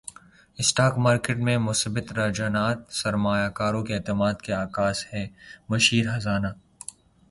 [0.59, 5.27] stock market میں مثبت رجحانات سرماریہ کاروں کے اعتماد کے عکاس ہیں
[5.69, 6.47] مشیر خزانہ